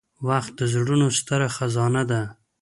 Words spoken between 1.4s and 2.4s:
خزانه ده.